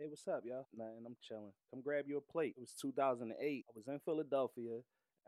[0.00, 0.66] Hey, what's up, y'all?
[0.74, 1.52] Nothing, I'm chilling.
[1.70, 2.54] Come grab you a plate.
[2.56, 3.66] It was 2008.
[3.68, 4.78] I was in Philadelphia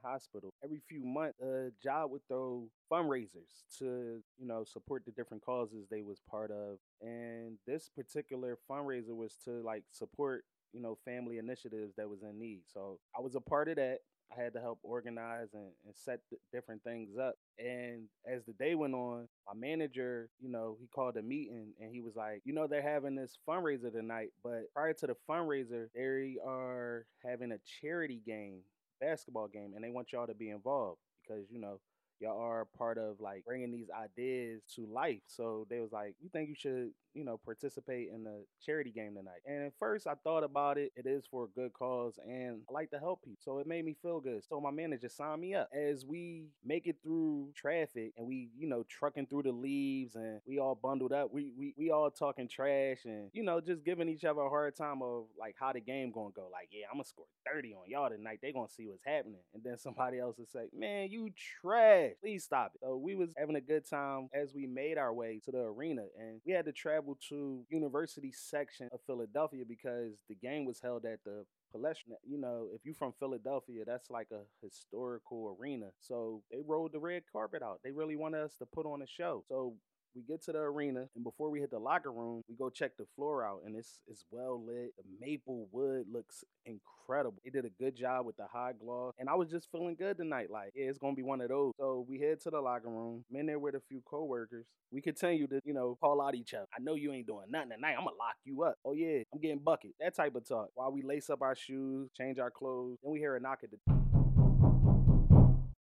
[0.00, 0.50] hospital.
[0.62, 5.88] Every few months, a job would throw fundraisers to, you know, support the different causes
[5.90, 6.78] they was part of.
[7.02, 12.38] And this particular fundraiser was to like support, you know, family initiatives that was in
[12.38, 12.60] need.
[12.72, 13.98] So I was a part of that.
[14.36, 16.20] I had to help organize and, and set
[16.52, 17.34] different things up.
[17.58, 21.92] And as the day went on, my manager, you know, he called a meeting and
[21.92, 25.88] he was like, you know, they're having this fundraiser tonight, but prior to the fundraiser,
[25.94, 28.60] they are having a charity game
[29.00, 31.80] basketball game and they want y'all to be involved because you know
[32.20, 35.20] y'all are part of like bringing these ideas to life.
[35.26, 39.14] So they was like, we think you should, you know, participate in the charity game
[39.16, 39.40] tonight.
[39.46, 40.92] And at first I thought about it.
[40.96, 43.38] It is for a good cause and I like to help people.
[43.42, 44.44] So it made me feel good.
[44.48, 45.68] So my manager signed me up.
[45.74, 50.40] As we make it through traffic and we, you know, trucking through the leaves and
[50.46, 54.08] we all bundled up, we we, we all talking trash and, you know, just giving
[54.08, 56.48] each other a hard time of like how the game gonna go.
[56.52, 58.40] Like, yeah, I'm gonna score 30 on y'all tonight.
[58.42, 59.40] They gonna see what's happening.
[59.54, 62.80] And then somebody else will say, man, you trash Please stop it.
[62.82, 66.02] So we was having a good time as we made our way to the arena,
[66.18, 71.04] and we had to travel to University section of Philadelphia because the game was held
[71.04, 71.44] at the
[71.74, 72.16] Palestra.
[72.26, 75.86] You know, if you're from Philadelphia, that's like a historical arena.
[76.00, 77.80] So they rolled the red carpet out.
[77.84, 79.44] They really wanted us to put on a show.
[79.48, 79.74] So
[80.14, 82.96] we get to the arena, and before we hit the locker room, we go check
[82.96, 84.94] the floor out, and it's it's well lit.
[84.96, 87.38] The maple wood looks incredible.
[87.44, 90.16] They did a good job with the high gloss, and I was just feeling good
[90.16, 90.50] tonight.
[90.50, 91.72] Like, yeah, it's gonna be one of those.
[91.78, 93.24] So we head to the locker room.
[93.30, 94.66] I'm in there with a few coworkers.
[94.92, 96.66] We continue to, you know, call out each other.
[96.76, 97.92] I know you ain't doing nothing tonight.
[97.92, 98.76] I'm gonna lock you up.
[98.84, 99.92] Oh yeah, I'm getting bucket.
[100.00, 100.70] That type of talk.
[100.74, 103.70] While we lace up our shoes, change our clothes, then we hear a knock at
[103.70, 103.76] the.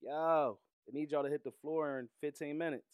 [0.00, 0.58] Yo,
[0.88, 2.84] I need y'all to hit the floor in 15 minutes.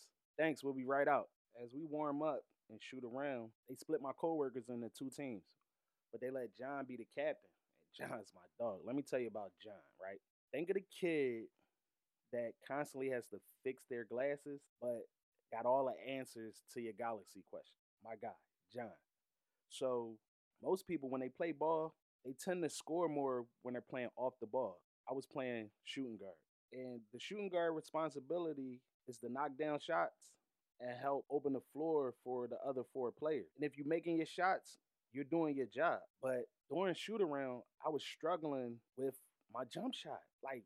[0.41, 1.27] Thanks, we'll be right out.
[1.63, 5.43] As we warm up and shoot around, they split my coworkers into two teams,
[6.11, 7.51] but they let John be the captain.
[8.01, 8.79] And John's my dog.
[8.87, 10.19] Let me tell you about John, right?
[10.51, 11.43] Think of the kid
[12.33, 15.03] that constantly has to fix their glasses, but
[15.53, 17.77] got all the answers to your galaxy question.
[18.03, 18.29] My guy,
[18.75, 18.97] John.
[19.69, 20.17] So
[20.63, 21.93] most people, when they play ball,
[22.25, 24.79] they tend to score more when they're playing off the ball.
[25.07, 26.33] I was playing shooting guard.
[26.73, 30.31] And the shooting guard responsibility is to knock down shots
[30.81, 33.47] and help open the floor for the other four players.
[33.57, 34.79] And if you're making your shots,
[35.13, 35.99] you're doing your job.
[36.23, 39.15] But during shoot around, I was struggling with
[39.53, 40.21] my jump shot.
[40.43, 40.65] Like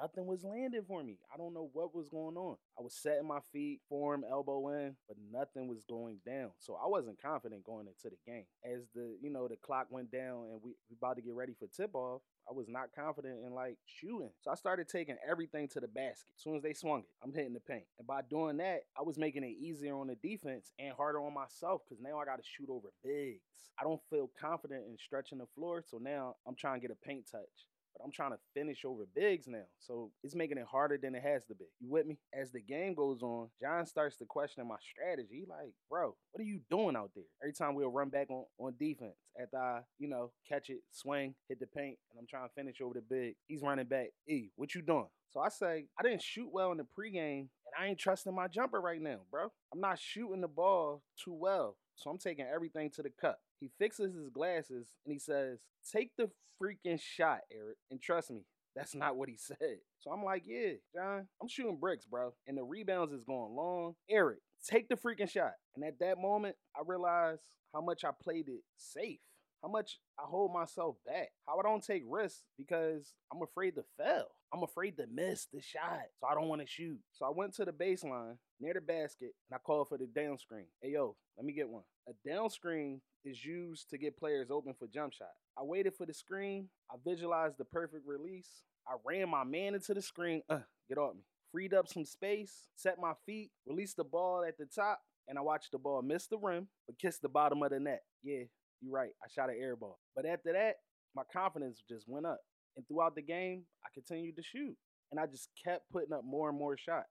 [0.00, 1.18] nothing was landing for me.
[1.32, 2.56] I don't know what was going on.
[2.78, 6.50] I was setting my feet, form, elbow in, but nothing was going down.
[6.58, 8.44] So I wasn't confident going into the game.
[8.64, 11.54] As the, you know, the clock went down and we, we about to get ready
[11.58, 14.30] for tip off, I was not confident in like shooting.
[14.40, 16.28] So I started taking everything to the basket.
[16.36, 17.84] As soon as they swung it, I'm hitting the paint.
[17.98, 21.34] And by doing that, I was making it easier on the defense and harder on
[21.34, 23.40] myself because now I got to shoot over bigs.
[23.80, 25.82] I don't feel confident in stretching the floor.
[25.86, 29.04] So now I'm trying to get a paint touch but I'm trying to finish over
[29.14, 29.64] bigs now.
[29.78, 31.64] So it's making it harder than it has to be.
[31.80, 32.18] You with me?
[32.34, 35.44] As the game goes on, John starts to question my strategy.
[35.48, 37.24] Like, bro, what are you doing out there?
[37.42, 41.34] Every time we'll run back on, on defense after I, you know, catch it, swing,
[41.48, 43.34] hit the paint, and I'm trying to finish over the big.
[43.46, 44.08] He's running back.
[44.28, 45.08] E, what you doing?
[45.30, 48.48] So I say, I didn't shoot well in the pregame, and I ain't trusting my
[48.48, 49.52] jumper right now, bro.
[49.72, 51.76] I'm not shooting the ball too well.
[51.96, 53.40] So I'm taking everything to the cup.
[53.60, 55.58] He fixes his glasses and he says,
[55.92, 56.30] Take the
[56.62, 57.78] freaking shot, Eric.
[57.90, 58.42] And trust me,
[58.74, 59.78] that's not what he said.
[60.00, 62.34] So I'm like, Yeah, John, I'm shooting bricks, bro.
[62.46, 63.94] And the rebounds is going long.
[64.10, 64.38] Eric,
[64.68, 65.52] take the freaking shot.
[65.74, 69.20] And at that moment, I realized how much I played it safe.
[69.66, 71.30] How much I hold myself back.
[71.44, 74.26] How I don't take risks because I'm afraid to fail.
[74.54, 76.02] I'm afraid to miss the shot.
[76.20, 77.00] So I don't want to shoot.
[77.12, 80.38] So I went to the baseline near the basket and I called for the down
[80.38, 80.66] screen.
[80.80, 81.82] Hey yo, let me get one.
[82.08, 85.34] A down screen is used to get players open for jump shot.
[85.58, 86.68] I waited for the screen.
[86.88, 88.62] I visualized the perfect release.
[88.86, 90.42] I ran my man into the screen.
[90.48, 91.22] Uh, get off me.
[91.50, 95.40] Freed up some space, set my feet, released the ball at the top, and I
[95.40, 98.02] watched the ball miss the rim, but kiss the bottom of the net.
[98.22, 98.44] Yeah,
[98.80, 99.10] you're right.
[99.22, 99.98] I shot an air ball.
[100.14, 100.76] But after that,
[101.14, 102.40] my confidence just went up.
[102.76, 104.76] And throughout the game, I continued to shoot.
[105.10, 107.06] And I just kept putting up more and more shots.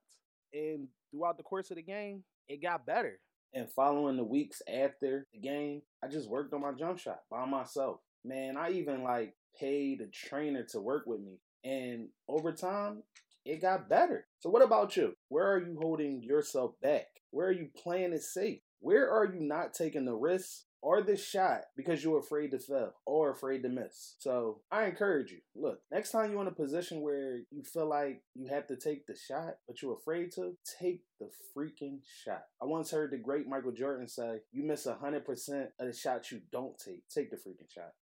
[0.52, 3.18] And throughout the course of the game, it got better.
[3.54, 7.44] And following the weeks after the game, I just worked on my jump shot by
[7.46, 8.00] myself.
[8.24, 11.38] Man, I even like paid a trainer to work with me.
[11.64, 13.02] And over time,
[13.44, 14.26] it got better.
[14.40, 15.14] So what about you?
[15.28, 17.06] Where are you holding yourself back?
[17.30, 18.60] Where are you playing it safe?
[18.80, 22.92] Where are you not taking the risk or the shot because you're afraid to fail
[23.04, 24.14] or afraid to miss.
[24.20, 25.38] So I encourage you.
[25.56, 29.04] Look, next time you're in a position where you feel like you have to take
[29.04, 32.42] the shot, but you're afraid to, take the freaking shot.
[32.62, 36.42] I once heard the great Michael Jordan say, You miss 100% of the shots you
[36.52, 37.02] don't take.
[37.12, 37.90] Take the freaking shot.